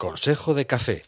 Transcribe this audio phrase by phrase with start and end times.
[0.00, 1.02] Consejo de café.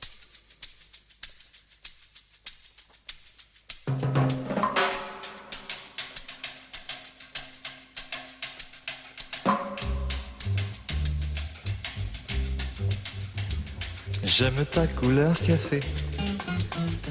[14.25, 15.81] J'aime ta couleur café,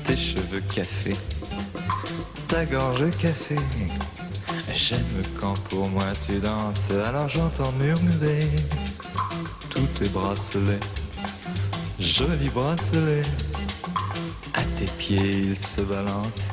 [0.05, 1.15] tes cheveux café,
[2.47, 3.55] ta gorge café.
[4.71, 8.47] J'aime quand pour moi tu danses, alors j'entends murmurer
[9.71, 10.79] tous tes bracelets,
[12.01, 13.23] joli bracelet.
[14.53, 16.51] À tes pieds, il se balance.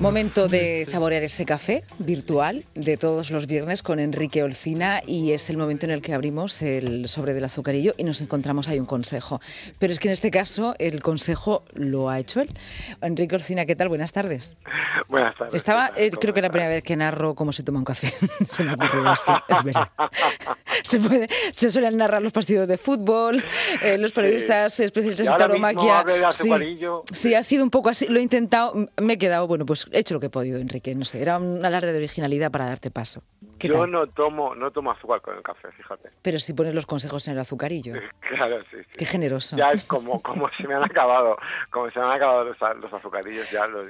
[0.00, 5.50] Momento de saborear ese café virtual de todos los viernes con Enrique Olcina y es
[5.50, 8.86] el momento en el que abrimos el sobre del azucarillo y nos encontramos ahí un
[8.86, 9.40] consejo.
[9.78, 12.50] Pero es que en este caso el consejo lo ha hecho él.
[13.00, 13.88] Enrique Olcina, ¿qué tal?
[13.88, 14.56] Buenas tardes.
[15.08, 15.54] Buenas tardes.
[15.54, 18.12] Estaba, eh, creo que la primera vez que narro cómo se toma un café.
[18.44, 19.88] se me ocurrió así, es verdad.
[20.82, 23.42] se, puede, se suelen narrar los partidos de fútbol,
[23.82, 26.04] eh, los periodistas especialistas en tauromaquia.
[26.32, 26.50] Sí,
[27.12, 28.06] sí, ha sido un poco así.
[28.06, 30.96] Lo he intentado, me he quedado, bueno, pues he hecho lo que he podido, Enrique.
[30.96, 33.22] No sé, era un alarde de originalidad para darte paso.
[33.60, 36.10] Yo no tomo, no tomo azúcar con el café, fíjate.
[36.22, 37.94] Pero si pones los consejos en el azucarillo.
[38.20, 38.96] claro, sí, sí.
[38.98, 39.56] Qué generoso.
[39.56, 41.36] Ya es como, como se me han acabado,
[41.70, 43.86] como se me han acabado los, los azucarillos, ya los,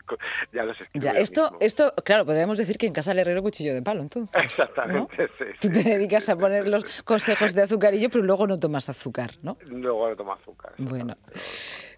[0.52, 3.80] ya los Ya, esto, esto, claro, podríamos decir que en casa del herrero cuchillo de
[3.80, 4.38] palo, entonces.
[4.42, 5.46] Exactamente, sí.
[5.62, 9.56] Tú te dedicas a poner los consejos de azucarillo, pero luego no tomas azúcar, ¿no?
[9.66, 10.74] Luego no tomo azúcar.
[10.76, 11.16] Bueno.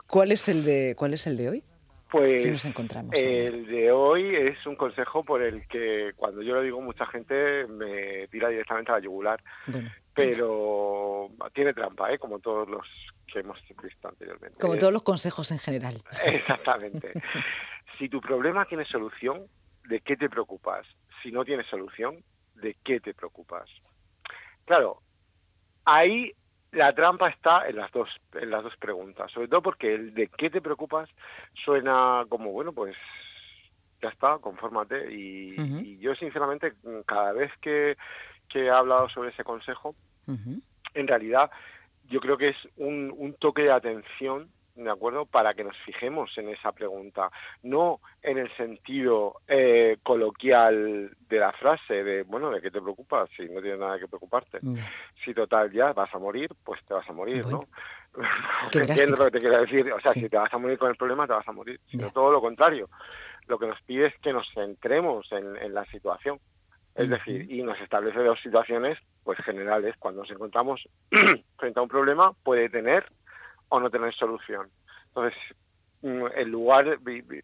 [0.06, 1.64] ¿Cuál es el de, cuál es el de hoy?
[2.12, 3.14] Pues nos encontramos?
[3.14, 7.66] el de hoy es un consejo por el que cuando yo lo digo mucha gente
[7.66, 9.42] me tira directamente a la yugular,
[10.12, 12.18] pero tiene trampa, ¿eh?
[12.18, 12.86] como todos los
[13.26, 14.58] que hemos visto anteriormente.
[14.60, 16.02] Como todos los consejos en general.
[16.26, 17.14] Exactamente.
[17.98, 19.46] si tu problema tiene solución,
[19.88, 20.86] ¿de qué te preocupas?
[21.22, 22.22] Si no tiene solución,
[22.56, 23.70] ¿de qué te preocupas?
[24.66, 25.00] Claro,
[25.86, 26.30] ahí
[26.72, 30.28] la trampa está en las dos en las dos preguntas, sobre todo porque el de
[30.28, 31.08] qué te preocupas
[31.64, 32.96] suena como bueno pues
[34.02, 35.12] ya está, confórmate.
[35.12, 36.72] Y, y yo sinceramente
[37.06, 37.96] cada vez que,
[38.48, 39.94] que, he hablado sobre ese consejo,
[40.26, 41.50] en realidad
[42.08, 45.26] yo creo que es un, un toque de atención ¿de acuerdo?
[45.26, 47.30] Para que nos fijemos en esa pregunta,
[47.62, 53.28] no en el sentido eh, coloquial de la frase de, bueno, ¿de qué te preocupas?
[53.36, 54.60] Si no tienes nada que preocuparte.
[55.24, 57.66] Si total ya vas a morir, pues te vas a morir, ¿no?
[58.74, 59.92] Entiendo lo que te quiero decir.
[59.92, 61.80] O sea, si te vas a morir con el problema, te vas a morir.
[61.86, 62.88] Sino todo lo contrario.
[63.46, 66.38] Lo que nos pide es que nos centremos en, en la situación.
[66.94, 69.94] Es decir, y nos establece dos situaciones pues generales.
[69.98, 70.86] Cuando nos encontramos
[71.58, 73.06] frente a un problema, puede tener
[73.72, 74.68] o no tener solución.
[75.08, 75.38] Entonces,
[76.02, 76.98] en lugar,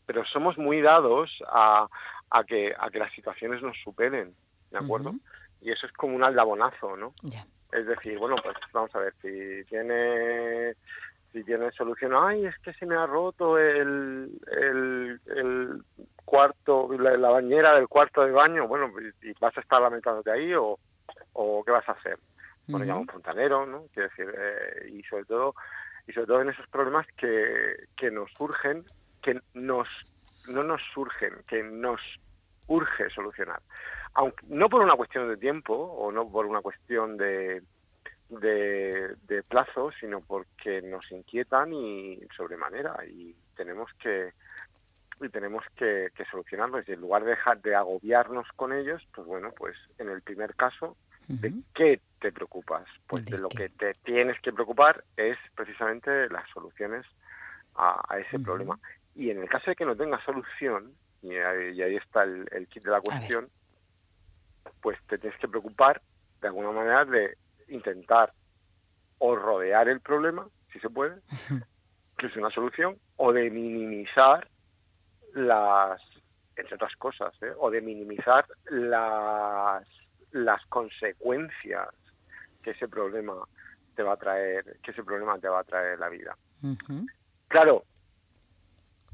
[0.05, 1.89] pero somos muy dados a,
[2.31, 4.35] a, que, a que las situaciones nos superen,
[4.71, 5.15] ¿de acuerdo?
[5.63, 7.15] Y eso es como un aldabonazo, ¿no?
[7.73, 10.75] Es decir, bueno, pues vamos a ver, si tiene
[11.33, 15.83] si tiene solución, ay, es que se me ha roto el, el, el
[16.25, 18.91] cuarto, la, bañera del cuarto de baño, bueno,
[19.23, 20.79] y vas a estar lamentándote ahí o,
[21.35, 22.19] o qué vas a hacer.
[22.67, 23.85] Bueno, llama un fontanero, ¿no?
[23.93, 25.55] Quiero decir, eh, y sobre todo
[26.09, 28.85] y sobre todo en esos problemas que, que nos surgen,
[29.23, 29.87] que nos
[30.49, 32.01] no nos surgen, que nos
[32.67, 33.61] urge solucionar.
[34.15, 37.63] Aunque, no por una cuestión de tiempo o no por una cuestión de,
[38.31, 44.33] de, de plazo, sino porque nos inquietan y sobremanera y tenemos que
[45.21, 49.27] y tenemos que, que solucionarlos y en lugar de dejar de agobiarnos con ellos, pues
[49.27, 50.97] bueno, pues en el primer caso
[51.29, 52.87] ¿De qué te preocupas?
[53.07, 57.05] Pues de, lo que te tienes que preocupar es precisamente las soluciones
[57.75, 58.79] a, ese problema.
[59.15, 62.91] Y en el caso de que no tenga solución, y ahí, está el, kit de
[62.91, 63.49] la cuestión,
[64.81, 66.01] pues te tienes que preocupar
[66.41, 67.37] de alguna manera de
[67.69, 68.33] intentar
[69.19, 71.21] o rodear el problema, si se puede,
[72.17, 74.49] que es una solución, o de minimizar
[75.35, 76.01] las,
[76.57, 77.53] entre otras cosas, ¿eh?
[77.59, 79.87] o de minimizar las
[80.33, 81.89] las consecuencias
[82.63, 83.35] que ese problema
[83.95, 86.37] te va a traer, que ese problema te va a traer la vida.
[87.49, 87.85] Claro,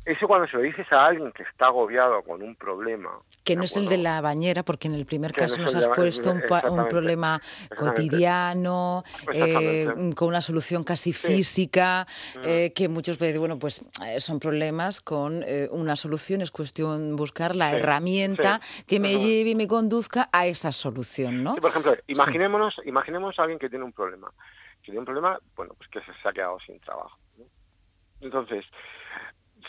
[0.05, 3.11] eso cuando se lo dices a alguien que está agobiado con un problema.
[3.43, 6.31] Que no es el de la bañera, porque en el primer caso nos has puesto
[6.31, 7.41] un, un, problema
[7.77, 9.03] cotidiano,
[9.33, 12.07] eh, con una solución casi física,
[12.37, 12.39] mm.
[12.45, 17.57] eh, que muchos veces, bueno, pues eh, son problemas con una solución, es cuestión buscar
[17.57, 21.57] la herramienta que me lleve y me conduzca a esa solución, ¿no?
[21.57, 24.31] por ejemplo, imaginémonos, imaginemos a alguien que tiene un problema.
[24.83, 27.17] Que tiene un problema, bueno, pues que se, ha quedado sin trabajo.
[28.21, 28.65] Entonces,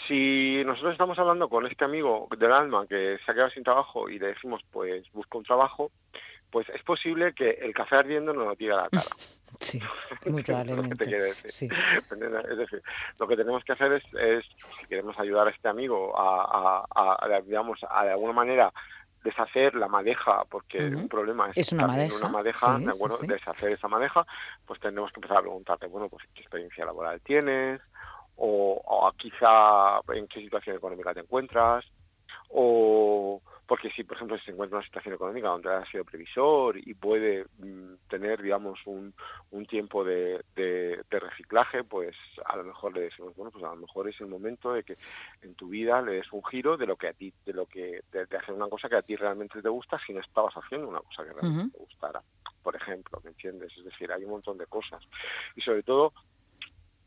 [0.07, 4.09] si nosotros estamos hablando con este amigo del alma que se ha quedado sin trabajo
[4.09, 5.92] y le decimos, pues busca un trabajo,
[6.51, 9.06] pues es posible que el café ardiendo no lo tire a la cara.
[9.59, 9.80] Sí,
[10.30, 11.06] muy probablemente.
[11.45, 11.69] Sí.
[12.12, 12.83] Es decir,
[13.18, 14.45] lo que tenemos que hacer es, es
[14.77, 18.74] si queremos ayudar a este amigo a, a, digamos, a de alguna manera
[19.24, 23.18] deshacer la madeja, porque un problema es, es una madeja, una madeja ¿de acuerdo?
[23.27, 24.25] deshacer esa madeja,
[24.65, 27.81] pues tenemos que empezar a preguntarte, bueno, pues qué experiencia laboral tienes,
[28.37, 31.85] o, o quizá en qué situación económica te encuentras,
[32.49, 36.77] o porque si, por ejemplo, se encuentra en una situación económica donde ha sido previsor
[36.77, 39.13] y puede mm, tener, digamos, un,
[39.51, 42.15] un tiempo de, de, reciclaje, pues
[42.45, 44.95] a lo mejor le decimos, bueno, pues a lo mejor es el momento de que
[45.41, 48.01] en tu vida le des un giro de lo que a ti, de lo que,
[48.11, 50.99] de, hacer una cosa que a ti realmente te gusta si no estabas haciendo una
[50.99, 52.21] cosa que realmente te gustara,
[52.61, 53.71] por ejemplo, ¿me entiendes?
[53.77, 55.01] Es decir, hay un montón de cosas.
[55.55, 56.13] Y sobre todo,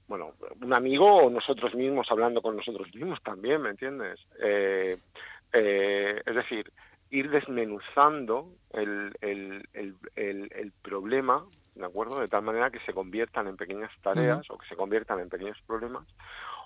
[0.08, 4.19] bueno, un amigo o nosotros mismos hablando con nosotros mismos también, ¿me entiendes?
[4.43, 4.96] Eh,
[5.52, 6.72] eh, es decir,
[7.10, 11.44] ir desmenuzando el, el, el, el, problema,
[11.75, 12.20] ¿de acuerdo?
[12.20, 15.58] De tal manera que se conviertan en pequeñas tareas o que se conviertan en pequeños
[15.66, 16.06] problemas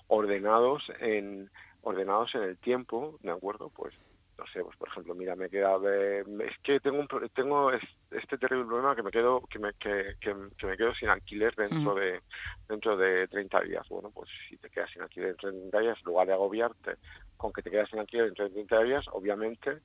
[0.07, 1.49] ordenados en
[1.81, 3.69] ordenados en el tiempo, ¿de acuerdo?
[3.69, 3.93] Pues
[4.37, 8.65] no sé, pues por ejemplo, mira, me queda es que tengo un, tengo este terrible
[8.65, 12.21] problema que me quedo que me que, que, me quedo sin alquiler dentro de
[12.67, 13.87] dentro de 30 días.
[13.89, 16.95] Bueno, pues si te quedas sin alquiler dentro de 30 días, en lugar de agobiarte
[17.37, 19.79] con que te quedas sin alquiler dentro de 30 días, obviamente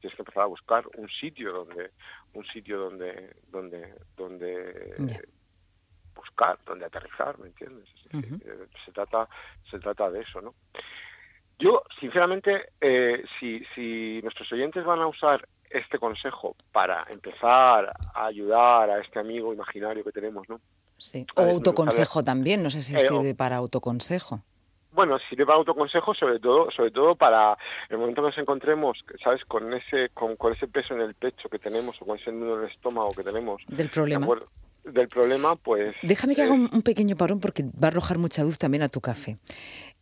[0.00, 1.90] tienes que empezar a buscar un sitio donde
[2.34, 5.22] un sitio donde donde donde
[6.14, 7.88] buscar, donde aterrizar, ¿me entiendes?
[8.12, 9.28] Eh, se trata
[9.70, 10.54] se trata de eso, ¿no?
[11.58, 18.26] Yo, sinceramente, eh, si, si nuestros oyentes van a usar este consejo para empezar a
[18.26, 20.60] ayudar a este amigo imaginario que tenemos, ¿no?
[20.98, 24.40] Sí, o autoconsejo también, no sé si eh, sirve para autoconsejo.
[24.92, 27.56] Bueno, sirve para autoconsejo, sobre todo, sobre todo para
[27.90, 29.44] el momento que nos encontremos, ¿sabes?
[29.44, 32.58] Con ese, con, con ese peso en el pecho que tenemos o con ese nudo
[32.58, 33.62] en el estómago que tenemos.
[33.68, 34.26] Del problema
[34.92, 35.94] del problema, pues...
[36.02, 39.00] Déjame que haga un, pequeño parón porque va a arrojar mucha luz también a tu
[39.00, 39.36] café,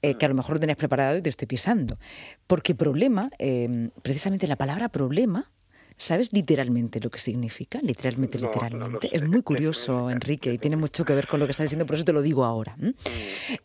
[0.04, 1.98] eh, que a lo mejor lo tenés preparado y te estoy pisando.
[2.46, 5.50] Porque problema, eh, precisamente la palabra problema,
[5.96, 7.78] ¿sabes literalmente lo que significa?
[7.82, 9.08] Literalmente, literalmente.
[9.16, 11.96] es muy curioso, Enrique, y tiene mucho que ver con lo que estás diciendo, por
[11.96, 12.76] eso te lo digo ahora.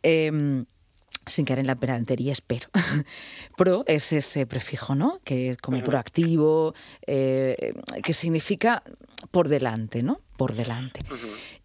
[0.04, 0.64] Eh,
[1.28, 2.70] sin caer en la pedantería, espero.
[3.58, 5.20] Pro es ese prefijo, ¿no?
[5.24, 6.74] Que es como proactivo,
[7.06, 8.84] eh, que significa
[9.32, 10.22] por delante, ¿no?
[10.38, 11.02] Por delante.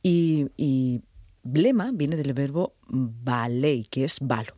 [0.03, 1.03] y, y,
[1.45, 4.55] blema viene del verbo balei, que es balo.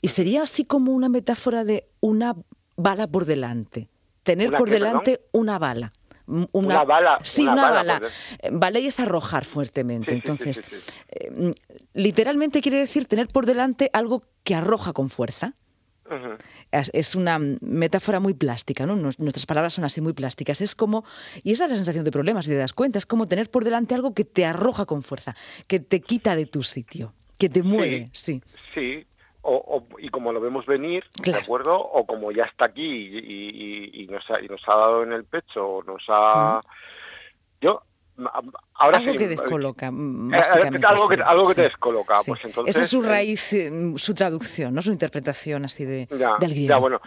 [0.00, 2.36] Y sería así como una metáfora de una
[2.76, 3.88] bala por delante.
[4.22, 5.92] Tener por delante una bala.
[6.26, 7.20] Una, bala.
[7.22, 8.02] Sí, una, bala.
[8.50, 10.12] Vale y es arrojar fuertemente.
[10.12, 10.62] Entonces,
[11.08, 11.52] eh,
[11.94, 15.54] literalmente quiere decir tener por delante algo que arroja con fuerza.
[16.70, 18.96] Es una metáfora muy plástica, ¿no?
[18.96, 20.60] Nuestras palabras son así muy plásticas.
[20.60, 21.04] Es como,
[21.42, 23.64] y esa es la sensación de problemas, si te das cuenta, es como tener por
[23.64, 25.34] delante algo que te arroja con fuerza,
[25.66, 28.42] que te quita de tu sitio, que te mueve, sí.
[28.74, 29.04] Sí,
[29.46, 31.76] o, y como lo vemos venir, ¿de acuerdo?
[31.76, 35.66] O como ya está aquí y, nos, ha, y nos ha dado en el pecho,
[35.66, 36.60] o nos ha...
[37.60, 37.82] Yo,
[38.74, 42.74] ahora algo que descoloca, mm, eh, eh, algo que, algo que te descoloca, pues entonces...
[42.74, 43.56] Esa es su eh, raíz,
[43.96, 44.82] su traducción, ¿no?
[44.82, 47.00] Su interpretación así de, ya, del griego, ya, bueno,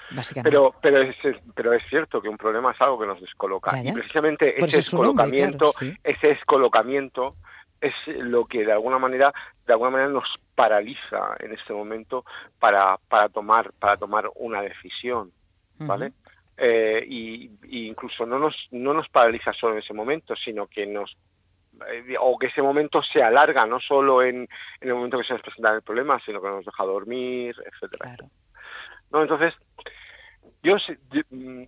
[0.44, 1.16] Pero, pero, es,
[1.54, 3.82] pero es cierto que un problema es algo que nos descoloca.
[3.84, 5.68] Y precisamente ese descolocamiento,
[6.04, 7.36] ese descolocamiento
[7.82, 9.34] es lo que de alguna manera
[9.66, 12.26] de alguna manera nos paraliza en este momento
[12.60, 15.32] para, para tomar para tomar una decisión
[15.78, 16.14] vale
[16.58, 17.52] eh, y,
[17.88, 21.16] incluso no nos no nos paraliza solo en ese momento sino que nos
[21.88, 24.48] eh, o que ese momento se alarga no solo en,
[24.82, 28.18] en el momento que se nos presenta el problema sino que nos deja dormir etcétera
[29.12, 29.54] no entonces
[30.62, 30.76] yo,
[31.12, 31.64] yo mm,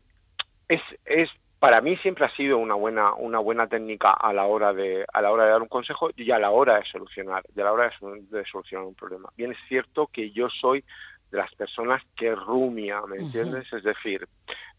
[0.68, 1.30] es, es
[1.62, 5.22] para mí siempre ha sido una buena una buena técnica a la hora de a
[5.22, 7.92] la hora de dar un consejo y a la hora de solucionar de la hora
[8.32, 9.30] de, solucionar un problema.
[9.38, 10.84] Bien es cierto que yo soy
[11.30, 14.28] de las personas que rumia me entiendes es decir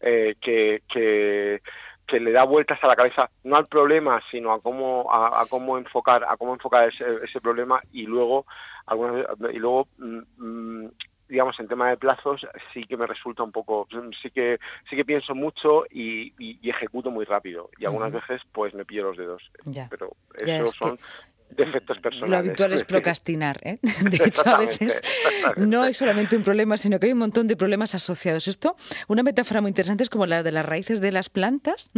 [0.01, 1.61] eh, que, que
[2.05, 5.77] que le da vueltas a la cabeza no al problema sino a cómo a, cómo
[5.77, 8.45] enfocar a cómo enfocar ese, ese problema y luego
[8.87, 10.91] algunas y luego mm, mm,
[11.33, 13.87] digamos, en tema de plazos sí que me resulta un poco,
[14.21, 17.71] sí que sí que pienso mucho y, ejecuto muy rápido.
[17.79, 19.41] Y algunas veces pues me pillo los dedos.
[19.89, 20.99] Pero eso son
[21.55, 22.29] defectos personales.
[22.29, 23.79] Lo habitual es procrastinar, ¿eh?
[23.81, 25.01] De hecho, a veces
[25.57, 28.47] no es solamente un problema, sino que hay un montón de problemas asociados.
[28.47, 28.75] Esto,
[29.07, 31.91] una metáfora muy interesante es como la de las raíces de las plantas.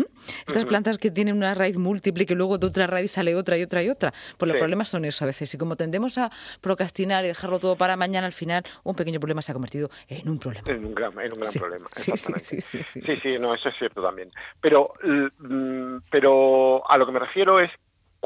[0.48, 3.58] Estas plantas que tienen una raíz múltiple y que luego de otra raíz sale otra
[3.58, 4.14] y otra y otra.
[4.38, 5.54] Pues los problemas son eso a veces.
[5.54, 6.30] Y como tendemos a
[6.62, 10.30] procrastinar y dejarlo todo para mañana, al final un pequeño problema se ha convertido en
[10.30, 10.70] un problema.
[10.70, 11.86] En un gran, en un gran problema.
[11.92, 14.32] Sí, sí, sí, sí, sí, sí, sí, no, eso es cierto también.
[14.62, 17.72] Pero, mm, pero a lo que me refiero es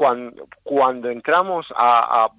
[0.00, 2.30] cuando, cuando entramos a,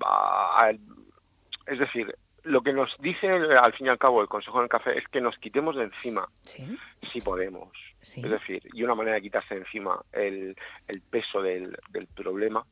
[1.68, 4.98] Es decir, lo que nos dice al fin y al cabo el Consejo del Café
[4.98, 7.70] es que nos quitemos de encima, si podemos.
[8.00, 10.56] Es decir, y una manera de quitarse de encima el,
[10.88, 12.66] el peso del, del problema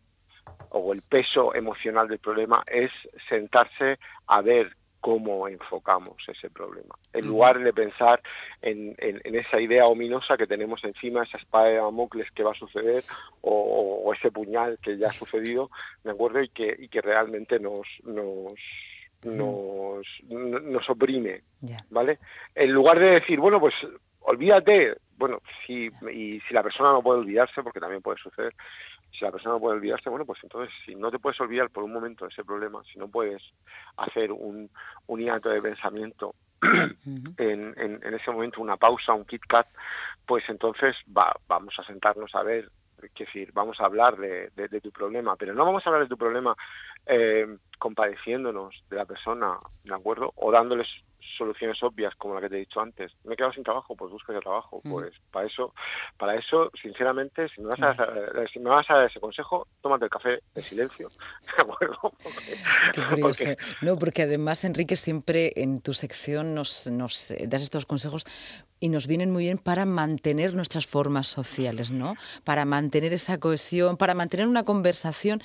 [0.69, 2.89] o el peso emocional del problema es
[3.29, 6.95] sentarse a ver cómo enfocamos ese problema.
[7.13, 8.21] En lugar de pensar
[8.61, 13.03] en, esa idea ominosa que tenemos encima, esa espada de Damocles que va a suceder
[13.41, 15.69] o, ese puñal que ya ha sucedido,
[16.03, 16.41] ¿de acuerdo?
[16.41, 18.53] Y que, y que realmente nos, nos,
[19.23, 21.43] nos, nos oprime,
[21.89, 22.19] ¿vale?
[22.55, 23.75] En lugar de decir, bueno, pues
[24.21, 28.53] olvídate, bueno, si, y si la persona no puede olvidarse, porque también puede suceder,
[29.19, 31.83] si la persona no puede olvidarse, bueno, pues entonces si no te puedes olvidar por
[31.83, 33.43] un momento de ese problema, si no puedes
[33.97, 34.69] hacer un,
[35.07, 36.35] un hiato de pensamiento
[37.37, 39.67] en, en, ese momento, una pausa, un Kit Kat,
[40.25, 42.69] pues entonces va, vamos a sentarnos a ver,
[43.01, 46.09] es decir, vamos a hablar de, de, tu problema, pero no vamos a hablar de
[46.09, 46.55] tu problema
[47.05, 47.47] eh,
[47.79, 50.33] compadeciéndonos de la persona, ¿de acuerdo?
[50.35, 50.87] O dándoles
[51.37, 53.11] soluciones obvias como la que te he dicho antes.
[53.23, 54.81] Me he quedado sin trabajo, pues busca el trabajo.
[54.83, 54.91] Mm.
[54.91, 55.73] Pues para eso,
[56.17, 58.47] para eso, sinceramente, si me vas a, mm.
[58.51, 61.07] si me vas a dar ese consejo, tómate el café en silencio.
[61.57, 62.13] ¿De acuerdo?
[62.93, 63.45] Qué curioso.
[63.81, 68.25] No, porque además, Enrique, siempre en tu sección nos, nos das estos consejos
[68.79, 72.15] y nos vienen muy bien para mantener nuestras formas sociales, ¿no?
[72.43, 75.41] Para mantener esa cohesión, para mantener una conversación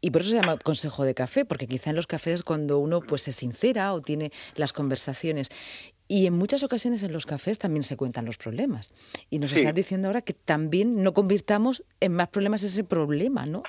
[0.00, 3.00] y por eso se llama consejo de café, porque quizá en los cafés cuando uno
[3.00, 5.50] pues se sincera o tiene las conversaciones.
[6.06, 8.94] Y en muchas ocasiones en los cafés también se cuentan los problemas.
[9.28, 13.62] Y nos estás diciendo ahora que también no convirtamos en más problemas ese problema, ¿no?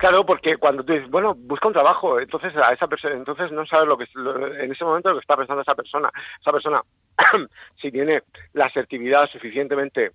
[0.00, 3.66] Claro, porque cuando tú dices, bueno, busca un trabajo, entonces a esa persona, entonces no
[3.66, 4.06] sabes lo que
[4.64, 6.10] en ese momento lo que está pensando esa persona.
[6.40, 6.82] Esa persona,
[7.80, 8.22] si tiene
[8.54, 10.12] la asertividad suficientemente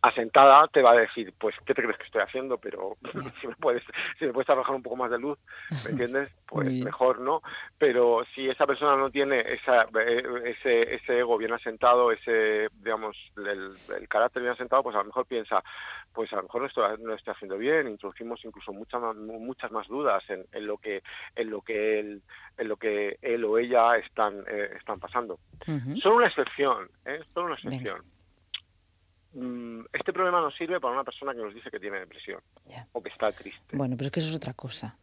[0.00, 2.58] asentada te va a decir, pues, ¿qué te crees que estoy haciendo?
[2.58, 2.96] Pero
[3.40, 3.82] si me puedes,
[4.18, 5.38] si me puedes arrojar un poco más de luz,
[5.84, 6.30] ¿me entiendes?
[6.48, 7.42] Pues mejor, ¿no?
[7.76, 13.18] Pero si esa persona no tiene esa, eh, ese, ese ego bien asentado, ese, digamos,
[13.36, 15.62] el, carácter bien asentado, pues a lo mejor piensa,
[16.14, 19.70] pues a lo mejor no estoy, no estoy haciendo bien, introducimos incluso muchas más, muchas
[19.70, 21.02] más dudas en, en lo que,
[21.36, 22.22] en lo que él,
[22.56, 25.38] en lo que él o ella están, eh, están pasando.
[26.02, 27.20] Son una excepción, ¿eh?
[27.34, 28.00] Son una excepción.
[29.92, 32.40] Este problema nos sirve para una persona que nos dice que tiene depresión
[32.92, 33.76] o que está triste.
[33.76, 34.96] Bueno, pero es que eso es otra cosa.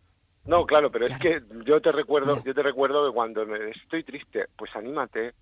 [0.46, 4.46] No, claro, pero es que yo te recuerdo, yo te recuerdo que cuando estoy triste,
[4.56, 5.34] pues anímate,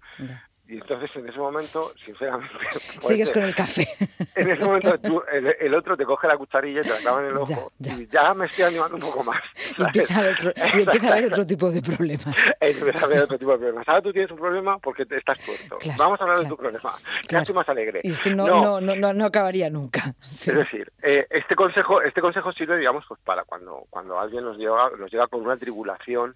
[0.67, 2.53] y entonces en ese momento, sinceramente...
[3.01, 3.87] Sigues con el café.
[4.35, 4.97] En ese momento
[5.31, 8.33] el, otro te coge la cucharilla y te la clava en el ojo y ya
[8.33, 9.41] me estoy animando un poco más.
[9.77, 12.35] Y empieza, a haber, otro tipo de problemas.
[12.59, 13.87] Empieza a haber otro tipo de problemas.
[13.87, 15.79] Ahora tú tienes un problema porque te estás tuerto.
[15.97, 16.91] Vamos a hablar de tu problema.
[17.29, 17.99] Ya estoy más alegre.
[18.03, 20.15] Y esto no, no, no, no, acabaría nunca.
[20.23, 24.57] Es decir, eh, este consejo este consejo sirve, digamos, pues para cuando, cuando alguien nos
[24.57, 26.35] llega, nos llega con una tribulación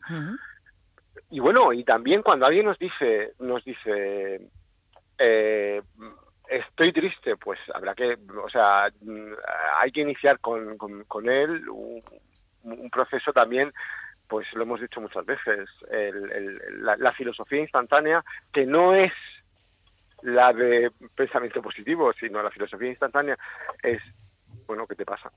[1.29, 4.41] y bueno, y también cuando alguien nos dice, nos dice,
[5.17, 5.81] eh,
[6.49, 8.89] estoy triste, pues habrá que, o sea,
[9.79, 13.73] hay que iniciar con, con, él un, proceso también,
[14.27, 15.69] pues lo hemos dicho muchas veces,
[16.79, 19.11] la, filosofía instantánea, que no es
[20.21, 23.37] la de pensamiento positivo, sino la filosofía instantánea
[23.83, 24.01] es
[24.67, 25.31] bueno, ¿qué te pasa?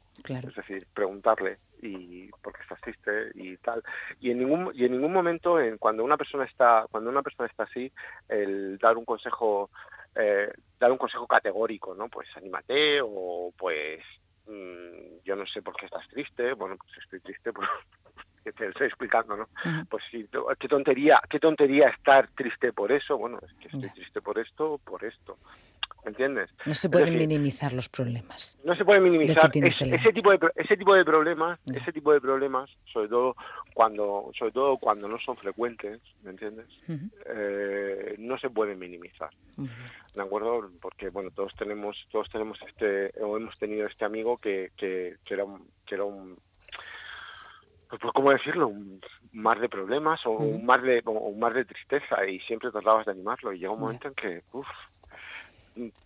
[0.49, 3.83] Es decir, preguntarle y por qué estás triste y tal.
[4.21, 7.49] Y en ningún y en ningún momento, en, cuando una persona está cuando una persona
[7.49, 7.91] está así,
[8.29, 9.71] el dar un consejo
[10.15, 12.09] eh, dar un consejo categórico, ¿no?
[12.09, 14.01] Pues anímate o pues
[14.47, 16.55] mm, yo no sé por qué estás triste.
[16.55, 17.65] Bueno, pues estoy triste por
[18.45, 19.49] que te estoy explicando, ¿no?
[19.89, 23.17] Pues sí, qué tontería, qué tontería estar triste por eso.
[23.19, 25.39] Bueno, es que estoy triste por esto, por esto.
[26.05, 26.51] ¿Entiendes?
[26.67, 28.59] No se pueden minimizar los problemas.
[28.65, 32.71] No se pueden minimizar ese tipo de ese tipo de problemas, ese tipo de problemas,
[32.93, 33.37] sobre todo
[33.75, 36.67] cuando sobre todo cuando no son frecuentes, ¿me entiendes?
[37.27, 39.31] Eh, no se pueden minimizar.
[40.15, 40.71] ¿De acuerdo?
[40.81, 45.45] Porque bueno, todos tenemos todos tenemos este o hemos tenido este amigo que que, era
[45.45, 46.39] un, que era un
[47.89, 49.01] pues, pues cómo decirlo, un
[49.33, 53.07] mar de problemas o un mar de o un mar de tristeza y siempre tratabas
[53.07, 54.69] de animarlo y llega un momento en que uff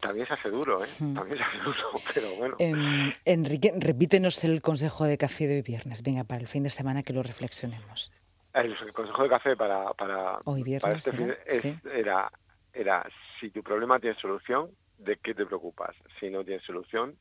[0.00, 0.88] también se hace duro, ¿eh?
[0.98, 1.14] Hmm.
[1.14, 2.56] También se hace duro, pero bueno.
[2.58, 6.02] Em, Enrique, repítenos el consejo de café de hoy viernes.
[6.02, 8.12] Venga, para el fin de semana que lo reflexionemos.
[8.52, 11.08] El, consejo de café para, para, hoy viernes
[11.46, 12.30] este era,
[12.72, 13.04] era,
[13.40, 15.96] si tu problema tiene solución, ¿de qué te preocupas?
[16.20, 17.16] Si no tiene solución,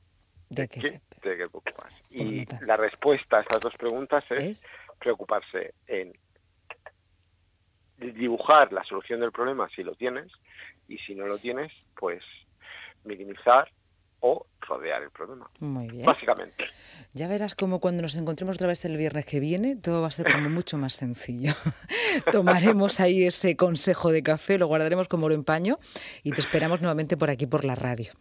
[0.49, 1.35] ¿de, qué, te...
[1.35, 1.91] preocupas?
[2.11, 4.67] Y la respuesta a estas dos preguntas es,
[4.99, 6.13] preocuparse en
[7.97, 10.31] dibujar la solución del problema si lo tienes
[10.87, 12.23] y si no lo tienes, pues
[13.05, 13.69] minimizar
[14.19, 15.49] o rodear el problema.
[15.59, 16.05] Muy bien.
[16.05, 16.65] Básicamente.
[17.13, 20.11] Ya verás como cuando nos encontremos otra vez el viernes que viene, todo va a
[20.11, 21.51] ser como mucho más sencillo.
[22.31, 25.77] Tomaremos ahí ese consejo de café, lo guardaremos como oro en paño
[26.23, 28.13] y te esperamos nuevamente por aquí por la radio.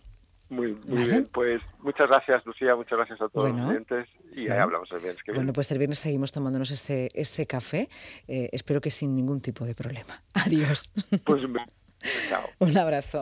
[0.53, 4.91] Muy, bien, pues muchas gracias Lucía, muchas gracias a todos los clientes y ahí hablamos
[4.93, 5.39] el viernes que viene.
[5.39, 7.89] Bueno, pues el viernes seguimos tomándonos ese, ese café,
[8.29, 10.23] eh, espero que sin ningún tipo de problema.
[10.35, 10.93] Adiós.
[11.25, 11.47] Pues
[12.29, 12.51] chao.
[12.59, 13.21] Un abrazo.